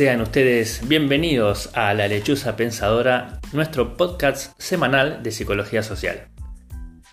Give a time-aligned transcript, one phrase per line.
[0.00, 6.28] Sean ustedes bienvenidos a La Lechuza Pensadora, nuestro podcast semanal de psicología social.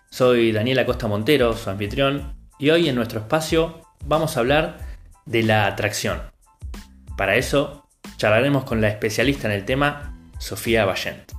[0.09, 4.77] Soy Daniela Costa Montero, su anfitrión, y hoy en nuestro espacio vamos a hablar
[5.25, 6.21] de la atracción.
[7.18, 11.36] Para eso, charlaremos con la especialista en el tema, Sofía Vallent.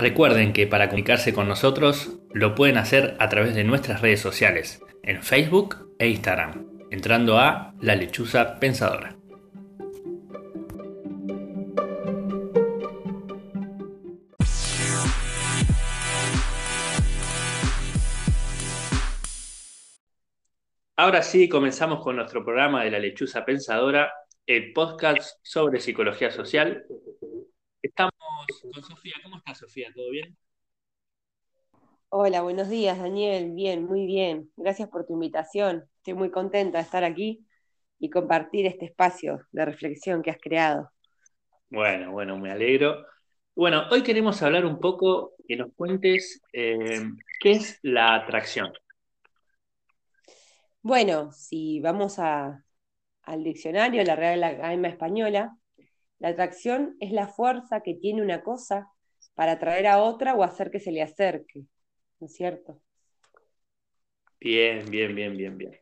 [0.00, 4.82] Recuerden que para comunicarse con nosotros lo pueden hacer a través de nuestras redes sociales,
[5.02, 9.14] en Facebook e Instagram, entrando a La Lechuza Pensadora.
[20.96, 24.10] Ahora sí, comenzamos con nuestro programa de La Lechuza Pensadora,
[24.46, 26.86] el podcast sobre psicología social.
[27.82, 28.14] Estamos
[28.58, 29.14] con Sofía.
[29.22, 29.90] ¿Cómo estás, Sofía?
[29.94, 30.36] ¿Todo bien?
[32.08, 33.52] Hola, buenos días, Daniel.
[33.52, 34.50] Bien, muy bien.
[34.56, 35.84] Gracias por tu invitación.
[35.98, 37.46] Estoy muy contenta de estar aquí
[37.98, 40.90] y compartir este espacio de reflexión que has creado.
[41.68, 43.06] Bueno, bueno, me alegro.
[43.54, 47.02] Bueno, hoy queremos hablar un poco, que nos cuentes eh,
[47.40, 48.72] qué es la atracción.
[50.82, 52.64] Bueno, si vamos al
[53.44, 55.56] diccionario, la Real Academia Española,
[56.20, 58.88] la atracción es la fuerza que tiene una cosa
[59.34, 61.64] para atraer a otra o hacer que se le acerque,
[62.20, 62.80] ¿no es cierto?
[64.38, 65.72] Bien, bien, bien, bien, bien.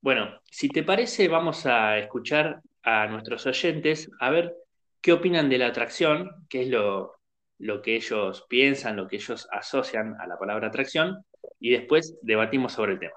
[0.00, 4.54] Bueno, si te parece, vamos a escuchar a nuestros oyentes a ver
[5.00, 7.14] qué opinan de la atracción, qué es lo,
[7.58, 11.24] lo que ellos piensan, lo que ellos asocian a la palabra atracción,
[11.58, 13.16] y después debatimos sobre el tema.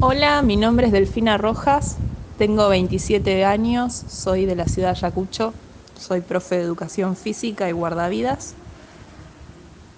[0.00, 1.98] Hola, mi nombre es Delfina Rojas,
[2.40, 5.52] tengo 27 años, soy de la ciudad de Ayacucho,
[5.94, 8.54] soy profe de educación física y guardavidas.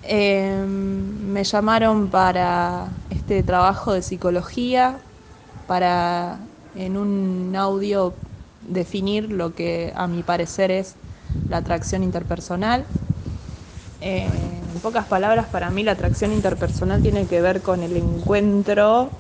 [0.03, 4.97] Em, me llamaron para este trabajo de psicología,
[5.69, 6.37] para
[6.75, 8.13] en un audio
[8.69, 10.97] definir lo que a mi parecer es
[11.49, 12.85] la atracción interpersonal.
[14.01, 14.27] Eh,
[14.75, 19.11] en pocas palabras, para mí la atracción interpersonal tiene que ver con el encuentro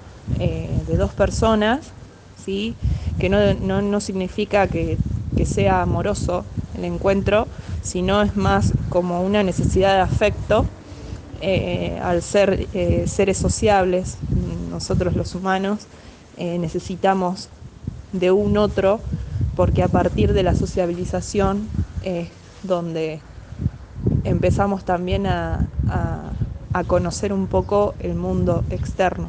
[0.40, 1.92] eh, de dos personas,
[2.34, 2.74] ¿sí?
[3.18, 4.98] Que no, significa que,
[5.44, 6.44] sea amoroso
[6.76, 7.48] el encuentro,
[7.82, 10.64] sino es más como una necesidad de afecto.
[11.40, 14.16] Eh, al ser eh, seres sociables,
[14.70, 15.80] nosotros los humanos
[16.36, 17.48] eh, necesitamos
[18.12, 19.00] de un otro
[19.56, 21.68] porque a partir de la sociabilización
[22.04, 22.28] es
[22.62, 23.20] donde
[24.22, 25.66] empezamos también a
[26.86, 29.28] conocer un poco el mundo externo.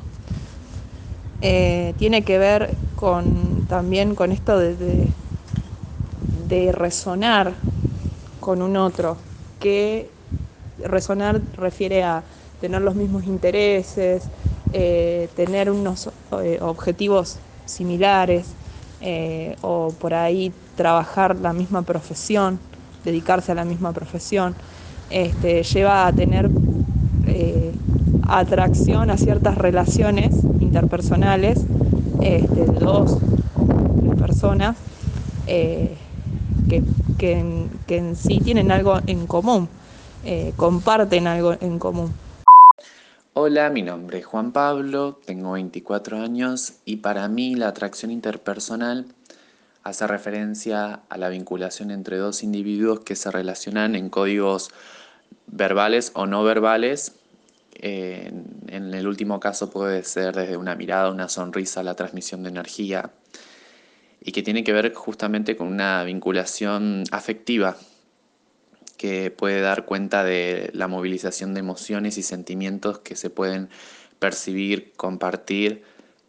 [1.41, 5.07] Tiene que ver con, también con esto de,
[6.47, 7.53] de, resonar
[8.39, 9.17] con un otro,
[9.59, 10.11] que
[10.85, 12.21] resonar refiere a
[12.61, 14.25] tener los mismos intereses,
[14.73, 16.11] eh, tener unos
[16.43, 18.45] eh, objetivos similares
[19.61, 22.59] o por ahí trabajar la misma profesión,
[23.03, 24.53] dedicarse a la misma profesión,
[25.09, 26.47] este, lleva a tener
[28.27, 31.65] atracción a ciertas relaciones interpersonales
[32.21, 33.17] este, dos
[34.43, 34.75] personas
[35.47, 35.95] eh,
[37.17, 37.39] que,
[37.87, 39.69] en, sí tienen algo en común,
[40.25, 42.13] eh, comparten algo en común.
[43.35, 49.05] Hola, mi nombre es Juan Pablo, tengo 24 años y para mí la atracción interpersonal
[49.83, 54.71] hace referencia a la vinculación entre dos individuos que se relacionan en códigos
[55.47, 57.13] verbales o no verbales
[57.81, 63.09] en el último caso puede ser desde una mirada, una sonrisa, la transmisión de energía,
[64.23, 67.77] y que tiene que ver justamente con una vinculación afectiva
[68.97, 73.69] que puede dar cuenta de la movilización de emociones y sentimientos que se pueden
[74.19, 75.83] percibir, compartir,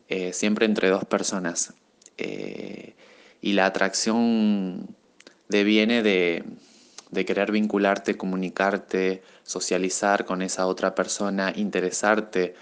[0.08, 1.74] eh, siempre entre dos personas.
[2.18, 2.94] Eh,
[3.40, 4.88] y la atracción
[5.48, 6.42] deviene de,
[7.12, 12.54] de querer vincularte, comunicarte, socializar con esa otra persona, interesarte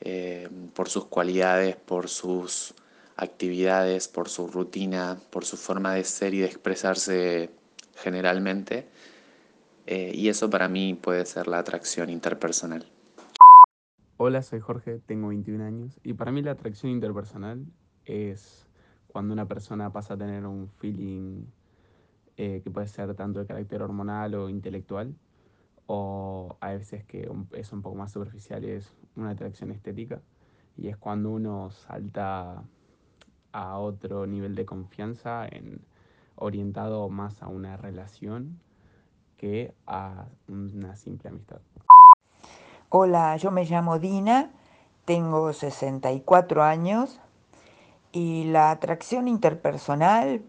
[0.00, 2.74] eh, por sus cualidades, por sus
[3.18, 7.50] actividades, por su rutina, por su forma de ser y de expresarse
[7.96, 8.88] generalmente.
[9.86, 12.86] Eh, y eso para mí puede ser la atracción interpersonal.
[14.16, 17.64] Hola, soy Jorge, tengo 21 años y para mí la atracción interpersonal
[18.04, 18.66] es
[19.06, 21.44] cuando una persona pasa a tener un feeling
[22.36, 25.12] eh, que puede ser tanto de carácter hormonal o intelectual,
[25.86, 30.20] o a veces que es un poco más superficial y es una atracción estética,
[30.76, 32.62] y es cuando uno salta
[33.52, 35.80] a otro nivel de confianza en
[36.36, 38.60] orientado más a una relación
[39.36, 41.60] que a una simple amistad.
[42.90, 44.50] Hola, yo me llamo Dina,
[45.04, 47.20] tengo 64 años
[48.12, 50.42] y la atracción interpersonal,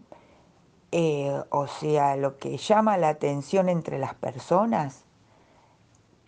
[0.92, 5.04] eh, o sea, lo que llama la atención entre las personas,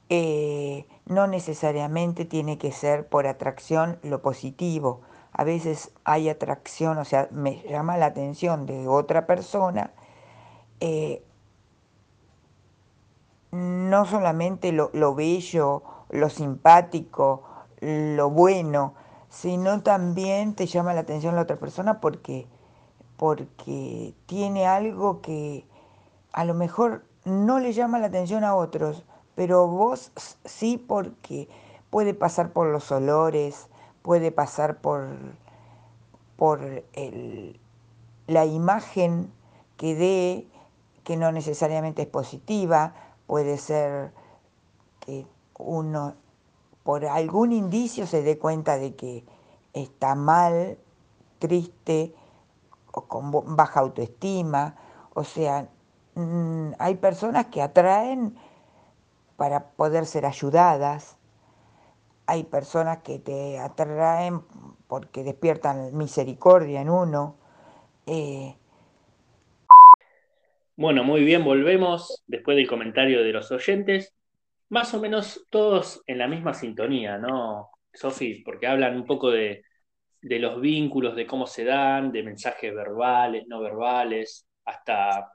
[0.08, 5.00] eh, no necesariamente tiene que ser por atracción lo positivo.
[5.32, 9.92] A veces hay atracción, o sea, me llama la atención de otra persona
[10.84, 11.22] eh,
[13.52, 17.44] no solamente lo, bello, lo simpático,
[17.80, 18.94] lo bueno,
[19.28, 22.48] sino también te llama la atención la otra persona porque,
[23.16, 25.66] porque tiene algo que
[26.32, 29.04] a lo mejor no le llama la atención a otros,
[29.36, 30.10] pero vos
[30.44, 31.48] sí porque
[31.90, 33.68] puede pasar por los olores,
[34.02, 35.08] puede pasar por,
[36.36, 36.84] por
[38.26, 39.32] la imagen
[39.76, 40.48] que dé,
[41.04, 42.94] que no necesariamente es positiva,
[43.26, 44.12] puede ser
[45.00, 45.26] que
[45.58, 46.14] uno
[46.82, 49.24] por algún indicio se dé cuenta de que
[49.72, 50.78] está mal,
[51.38, 52.14] triste
[52.92, 54.76] o con baja autoestima.
[55.14, 55.68] O sea,
[56.14, 58.36] mm, hay personas que atraen
[59.36, 61.16] para poder ser ayudadas.
[62.26, 64.42] Hay personas que te atraen
[64.86, 67.38] porque despiertan misericordia en uno.
[68.06, 68.56] Eh,
[70.76, 74.14] bueno, muy bien, volvemos después del comentario de los oyentes.
[74.70, 78.42] Más o menos todos en la misma sintonía, ¿no, Sofi?
[78.44, 79.62] Porque hablan un poco de,
[80.22, 85.30] los vínculos, de cómo se dan, de mensajes verbales, no verbales, hasta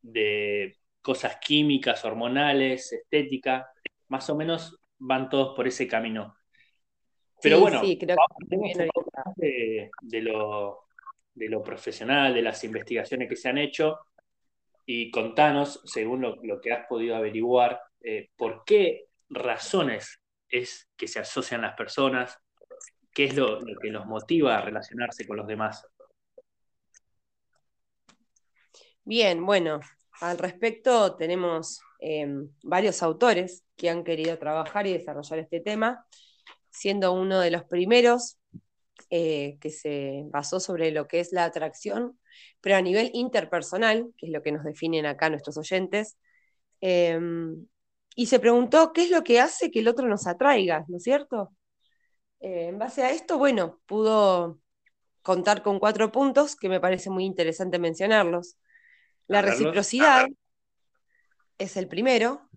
[0.00, 3.66] de cosas químicas, hormonales, estética.
[4.08, 6.36] Más o menos van todos por ese camino.
[7.40, 8.16] Pero bueno, sí, creo
[9.36, 9.90] que...
[10.02, 10.86] de, lo,
[11.34, 13.98] de lo profesional, de las investigaciones que se han hecho
[14.90, 21.20] y contanos, según lo, que has podido averiguar, eh, por qué razones es que se
[21.20, 22.38] asocian las personas,
[23.12, 25.86] qué es lo, que los motiva a relacionarse con los demás.
[29.04, 29.80] Bien, bueno,
[30.20, 36.06] al respecto tenemos em, varios autores que han querido trabajar y desarrollar este tema,
[36.70, 38.38] siendo uno de los primeros
[39.10, 42.18] eh, que se basó sobre lo que es la atracción
[42.60, 46.18] pero a nivel interpersonal, que es lo que nos definen acá nuestros oyentes,
[46.80, 47.66] em,
[48.14, 51.02] y se preguntó qué es lo que hace que el otro nos atraiga, ¿no es
[51.02, 51.52] cierto?
[52.40, 54.60] Eh, en base a esto, bueno, pudo
[55.22, 58.56] contar con cuatro puntos que me parece muy interesante mencionarlos.
[59.26, 60.26] La reciprocidad
[61.58, 62.48] es el primero,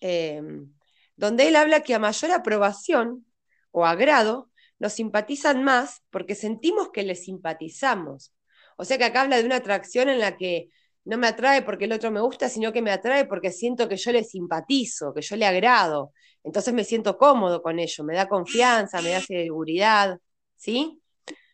[0.00, 0.72] em,
[1.16, 3.26] donde él habla que a mayor aprobación
[3.70, 8.34] o agrado, nos simpatizan más porque sentimos que les simpatizamos.
[8.76, 10.68] O sea que acá habla de una atracción en la que
[11.04, 13.96] no me atrae porque el otro me gusta, sino que me atrae porque siento que
[13.96, 16.12] yo le simpatizo, que yo le agrado.
[16.42, 20.18] Entonces me siento cómodo con ello, me da confianza, me da seguridad,
[20.56, 21.00] ¿sí?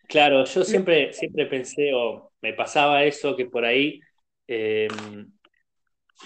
[0.08, 4.00] Claro, yo siempre, siempre pensé, o me pasaba eso, que por ahí
[4.46, 5.30] em,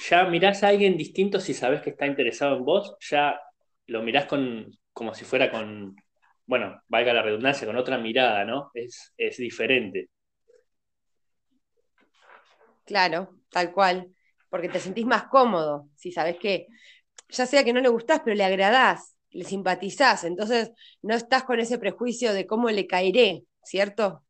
[0.08, 3.40] ya mirás a alguien distinto si sabes que está interesado en vos, ya
[3.86, 5.96] lo mirás con, como si fuera con,
[6.46, 8.70] bueno, valga la redundancia, con otra mirada, ¿no?
[8.74, 10.10] Es, es diferente.
[12.84, 14.14] Claro, tal cual,
[14.48, 16.68] porque te sentís más cómodo, si sabes que,
[17.28, 21.58] ya sea que no le gustás, pero le agradás, le simpatizás, entonces no estás con
[21.58, 24.22] ese prejuicio de cómo le caeré, ¿cierto?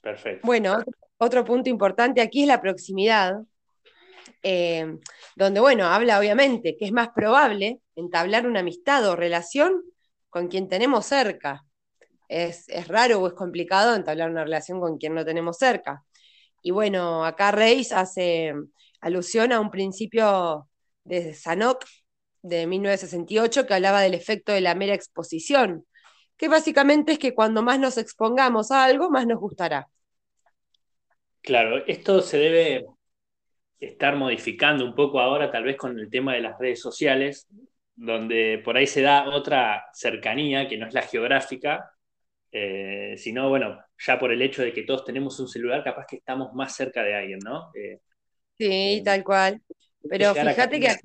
[0.00, 0.46] Perfecto.
[0.46, 0.82] Bueno,
[1.18, 3.34] otro punto importante aquí es la proximidad,
[4.42, 4.98] eh,
[5.36, 9.82] donde, bueno, habla obviamente que es más probable entablar una amistad o relación
[10.30, 11.64] con quien tenemos cerca.
[12.28, 16.04] Es, es, raro o es complicado entablar una relación con quien no tenemos cerca.
[16.62, 18.54] Y bueno, acá Reis hace
[19.00, 20.68] alusión a un principio
[21.04, 21.84] de Sanok
[22.42, 25.86] de 1968 que hablaba del efecto de la mera exposición,
[26.36, 29.88] que básicamente es que cuando más nos expongamos a algo, más nos gustará.
[31.48, 32.84] Claro, esto se debe
[33.80, 37.48] estar modificando un poco ahora, tal vez con el tema de las redes sociales,
[37.96, 41.90] donde por ahí se da otra cercanía que no es la geográfica,
[42.52, 46.16] eh, sino, bueno, ya por el hecho de que todos tenemos un celular, capaz que
[46.16, 47.70] estamos más cerca de alguien, ¿no?
[47.74, 47.98] Eh,
[48.58, 49.62] sí, eh, tal cual.
[50.06, 50.96] Pero fíjate que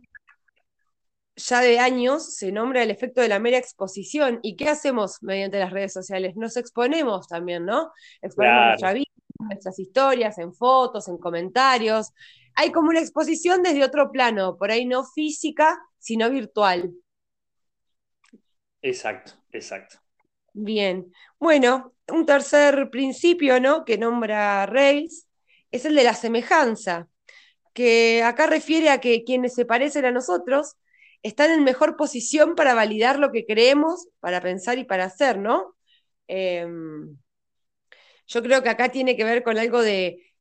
[1.38, 4.40] ya de años se nombra el efecto de la mera exposición.
[4.44, 6.36] ¿Y qué hacemos mediante las redes sociales?
[6.36, 7.94] Nos exponemos también, ¿no?
[8.22, 9.13] Exponemos nuestra vida,
[9.46, 12.12] nuestras historias, en fotos, en comentarios.
[12.56, 16.94] Hay como una exposición desde otro plano, por ahí no física, sino virtual.
[18.82, 19.98] Exacto, exacto.
[20.54, 23.86] Bien, bueno, un tercer principio, ¿no?
[23.86, 25.28] Que nombra Reis
[25.72, 27.08] es el de la semejanza,
[27.74, 30.76] que acá refiere a que quienes se parecen a nosotros
[31.24, 35.76] están en mejor posición para validar lo que creemos, para pensar y para hacer, ¿no?
[36.28, 37.18] Em,
[38.34, 40.34] yo creo que acá tiene que ver con algo de,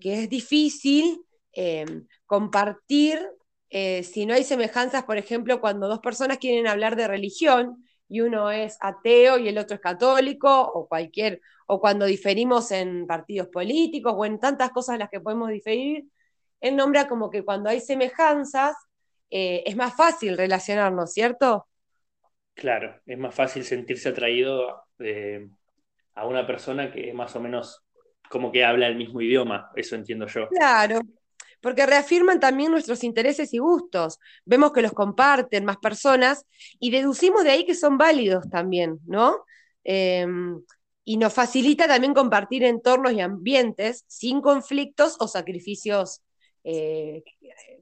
[0.00, 3.26] que es difícil em, compartir
[3.70, 8.20] eh, si no hay semejanzas, por ejemplo, cuando dos personas quieren hablar de religión y
[8.20, 13.48] uno es ateo y el otro es católico, o cualquier, o cuando diferimos en partidos
[13.48, 16.04] políticos o en tantas cosas en las que podemos diferir,
[16.60, 18.76] él nombra como que cuando hay semejanzas
[19.30, 21.66] eh, es más fácil relacionarnos, ¿cierto?
[22.54, 25.48] Claro, es más fácil sentirse atraído eh,
[26.18, 27.84] a una persona que más o menos
[28.28, 30.48] como que habla el mismo idioma, eso entiendo yo.
[30.48, 31.00] Claro,
[31.60, 34.18] porque reafirman también nuestros intereses y gustos.
[34.44, 36.44] Vemos que los comparten más personas
[36.80, 39.44] y deducimos de ahí que son válidos también, ¿no?
[39.84, 40.60] Em,
[41.04, 46.22] y nos facilita también compartir entornos y ambientes sin conflictos o sacrificios
[46.64, 47.22] eh,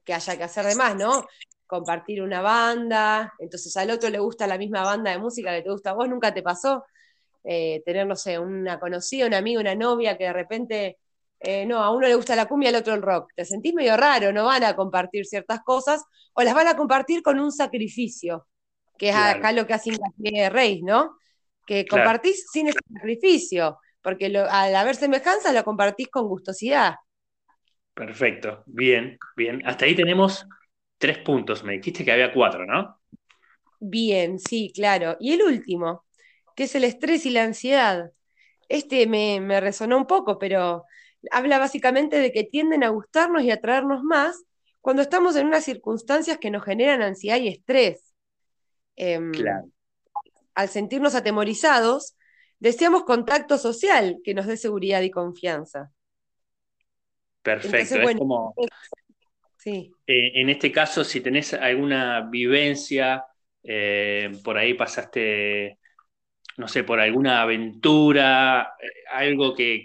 [0.05, 1.27] que haya que hacer de más, ¿no?
[1.67, 5.71] Compartir una banda, entonces al otro le gusta la misma banda de música que te
[5.71, 6.85] gusta a vos, nunca te pasó
[7.47, 10.99] eh, tener, no sé, una conocida, una amiga, una novia que de repente,
[11.41, 13.31] eh, no, a uno le gusta la cumbia, al otro el rock.
[13.37, 17.23] Te sentís medio raro, no van a compartir ciertas cosas o las van a compartir
[17.23, 18.49] con un sacrificio,
[18.99, 21.19] que es acá lo que hace de Reis, ¿no?
[21.67, 26.97] Que compartís sin ese sacrificio, porque al haber semejanza lo compartís con gustosidad.
[27.95, 29.63] Perfecto, bien, bien.
[29.65, 30.47] Hasta ahí tenemos
[30.99, 31.65] tres puntos.
[31.65, 33.01] Me dijiste que había cuatro, ¿no?
[33.81, 35.17] Bien, sí, claro.
[35.21, 36.06] Y el último,
[36.57, 38.11] que es el estrés y la ansiedad.
[38.69, 40.85] Este me, resonó un poco, pero
[41.31, 44.43] habla básicamente de que tienden a gustarnos y atraernos más
[44.81, 48.15] cuando estamos en unas circunstancias que nos generan ansiedad y estrés.
[48.97, 49.69] Em, claro.
[50.55, 52.17] Al sentirnos atemorizados,
[52.59, 55.93] deseamos contacto social que nos dé seguridad y confianza.
[57.43, 58.55] Perfecto, es como...
[59.59, 59.93] Sí.
[60.07, 63.27] Eh, en este caso, si tenés alguna vivencia,
[63.63, 65.79] eh, por ahí pasaste,
[66.59, 69.83] no sé, por alguna aventura, eh, algo que,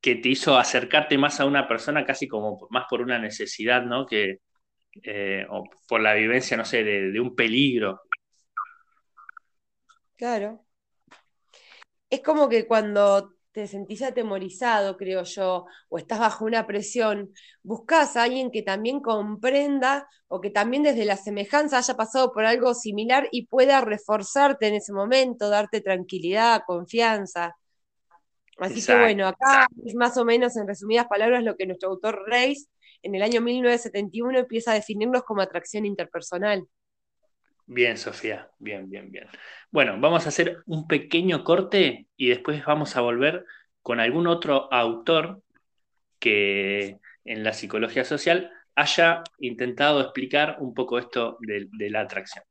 [0.00, 4.06] te hizo acercarte más a una persona casi como más por una necesidad, ¿no?
[4.06, 4.38] Que,
[5.50, 8.00] o por la vivencia, no sé, de un peligro.
[10.16, 10.64] Claro.
[12.10, 18.16] Es como que cuando te sentís atemorizado, creo yo, o estás bajo una presión, buscas
[18.16, 22.74] a alguien que también comprenda o que también desde la semejanza haya pasado por algo
[22.74, 27.56] similar y pueda reforzarte en ese momento, darte tranquilidad, confianza.
[28.58, 32.24] Así que bueno, acá es más o menos en resumidas palabras lo que nuestro autor
[32.26, 32.68] Reis
[33.02, 36.68] en el año 1971 empieza a definirnos como atracción interpersonal.
[37.72, 39.28] Bien, Sofía, bien, bien, bien.
[39.70, 43.46] Bueno, vamos a hacer un pequeño corte y después vamos a volver
[43.80, 45.40] con algún otro autor
[46.18, 52.42] que en la psicología social haya intentado explicar un poco esto de, la atracción.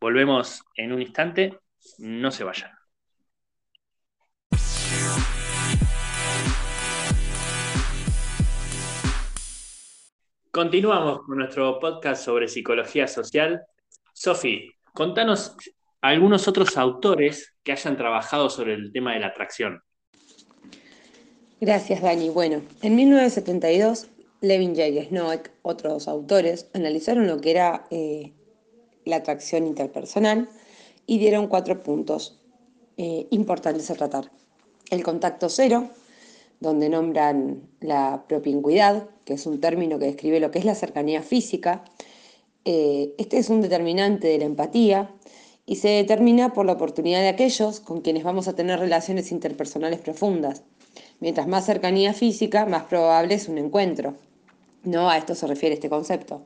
[0.00, 1.60] Volvemos en un instante,
[1.98, 2.72] no se vayan.
[10.50, 13.64] Continuamos con nuestro podcast sobre psicología social
[14.18, 15.54] Sofi, contanos
[16.00, 19.82] algunos otros autores que hayan trabajado sobre el tema de la atracción.
[21.60, 22.30] Gracias, Dani.
[22.30, 24.06] Bueno, en 1972,
[24.40, 25.08] Levin J.
[25.10, 28.32] Snoek, otros autores, analizaron lo que era eh,
[29.04, 30.48] la atracción interpersonal
[31.06, 32.40] y dieron cuatro puntos
[32.96, 34.30] eh, importantes a tratar.
[34.90, 35.90] El contacto cero,
[36.58, 41.20] donde nombran la propincuidad, que es un término que describe lo que es la cercanía
[41.20, 41.84] física,
[42.68, 45.08] eh, este es un determinante de la empatía
[45.66, 50.00] y se determina por la oportunidad de aquellos con quienes vamos a tener relaciones interpersonales
[50.00, 50.64] profundas.
[51.20, 54.14] Mientras más cercanía física, más probable es un encuentro.
[54.82, 56.42] No a esto se refiere este concepto.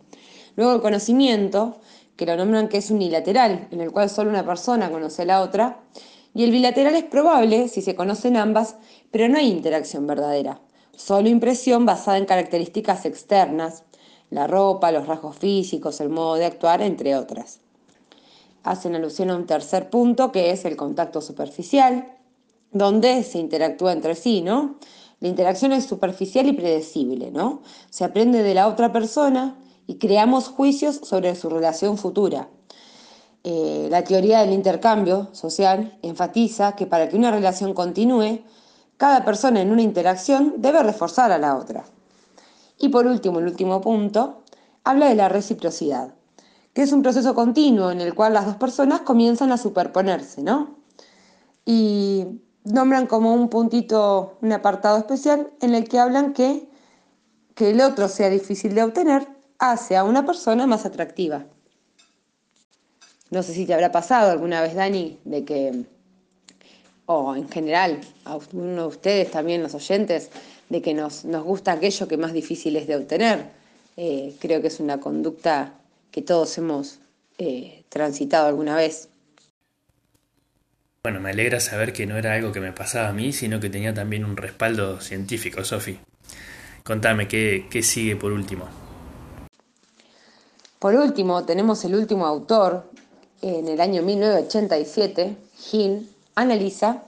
[0.57, 1.79] Luego el conocimiento,
[2.17, 5.41] que lo nombran que es unilateral, en el cual solo una persona conoce a la
[5.41, 5.81] otra,
[6.35, 8.77] y el bilateral es probable si se conocen ambas,
[9.11, 10.61] pero no hay interacción verdadera,
[10.95, 13.85] solo impresión basada en características externas,
[14.31, 17.61] la ropa, los rasgos físicos, el modo de actuar, entre otras.
[18.63, 22.17] Hacen alusión a un tercer punto que es el contacto superficial,
[22.73, 24.77] donde se interactúa entre sí, ¿no?
[25.19, 27.63] La interacción es superficial y predecible, ¿no?
[27.91, 32.49] Se aprende de la otra persona y creamos juicios sobre su relación futura.
[33.43, 38.41] Eh, la teoría del intercambio social enfatiza que para que una relación continúe,
[38.97, 41.85] cada persona en una interacción debe reforzar a la otra.
[42.81, 44.43] Y por último, el último punto,
[44.83, 46.15] habla de la reciprocidad,
[46.73, 50.79] que es un proceso continuo en el cual las dos personas comienzan a superponerse, ¿no?
[51.65, 56.71] Y nombran como un puntito, un apartado especial en el que hablan que
[57.61, 61.45] que el otro sea difícil de obtener hace a una persona más atractiva.
[63.31, 65.85] No sé si te habrá pasado alguna vez, Dani, de que,
[67.05, 70.31] o en general, a uno de ustedes también, los oyentes,
[70.71, 73.45] de que nos, nos gusta aquello que más difícil es de obtener.
[73.97, 75.75] Eh, creo que es una conducta
[76.11, 77.00] que todos hemos
[77.37, 79.09] eh, transitado alguna vez.
[81.03, 83.69] Bueno, me alegra saber que no era algo que me pasaba a mí, sino que
[83.69, 85.99] tenía también un respaldo científico, Sofi.
[86.85, 88.67] Contame, ¿qué, ¿qué sigue por último?
[90.79, 92.91] Por último, tenemos el último autor,
[93.43, 95.37] en el año 1987,
[95.73, 97.05] Hill analiza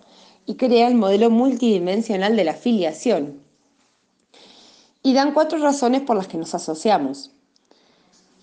[0.46, 3.40] y crea el modelo multidimensional de la filiación.
[5.02, 7.32] Y dan cuatro razones por las que nos asociamos.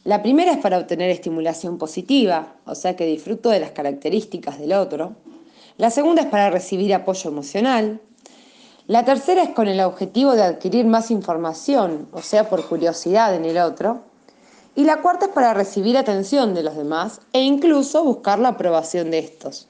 [0.04, 4.74] La primera es para obtener estimulación positiva, o sea que disfruto de las características del
[4.74, 5.16] otro.
[5.78, 8.02] La segunda es para recibir apoyo emocional.
[8.88, 13.46] La tercera es con el objetivo de adquirir más información, o sea, por curiosidad en
[13.46, 14.02] el otro.
[14.76, 19.12] Y la cuarta es para recibir atención de los demás e incluso buscar la aprobación
[19.12, 19.68] de estos.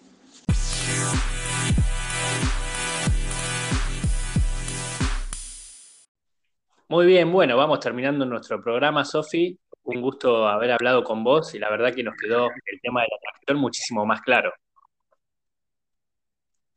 [6.92, 9.60] Muy bien, bueno, vamos terminando nuestro programa, Sofi.
[9.84, 13.08] Un gusto haber hablado con vos y la verdad que nos quedó el tema de
[13.12, 14.52] la atracción muchísimo más claro.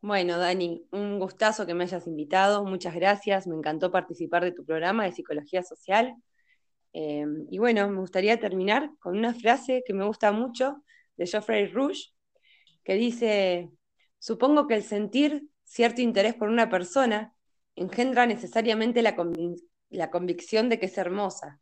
[0.02, 4.66] Bueno, Dani, un gustazo que me hayas invitado, muchas gracias, me encantó participar de tu
[4.66, 6.14] programa de psicología social.
[6.92, 10.84] Eh, y bueno, me gustaría terminar con una frase que me gusta mucho
[11.16, 12.08] de Geoffrey Rush,
[12.84, 13.70] que dice,
[14.18, 17.32] supongo que el sentir cierto interés por una persona
[17.76, 19.16] engendra necesariamente la,
[19.92, 21.60] la convicción de que es hermosa.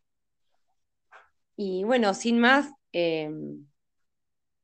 [1.55, 3.29] Y bueno, sin más, eh,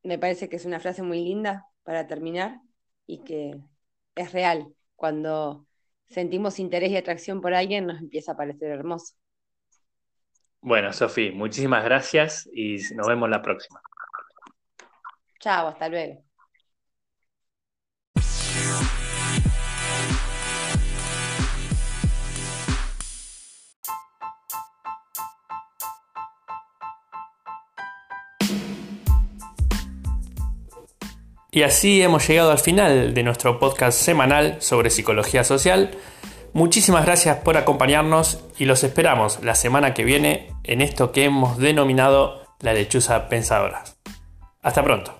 [0.03, 2.59] me parece que es una frase muy linda para terminar
[3.05, 3.59] y que
[4.15, 4.73] es real.
[4.95, 5.67] Cuando
[6.09, 9.13] sentimos interés y atracción por alguien, nos empieza a parecer hermoso.
[10.61, 13.81] Bueno, Sofi, muchísimas gracias y nos vemos la próxima.
[15.39, 16.23] Chao, hasta luego.
[31.57, 35.89] Y así hemos llegado al final de nuestro podcast semanal sobre psicología social.
[36.53, 41.57] Muchísimas gracias por acompañarnos y los esperamos la semana que viene en esto que hemos
[41.57, 43.83] denominado la lechuza pensadora.
[44.61, 45.16] Hasta pronto.